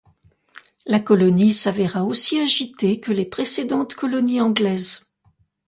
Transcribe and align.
La 0.87 0.99
colonie 0.99 1.53
s'avéra 1.53 2.05
aussi 2.05 2.39
agitée 2.39 2.99
que 2.99 3.11
les 3.11 3.23
précédentes 3.27 3.93
colonies 3.93 4.41
anglaises. 4.41 5.13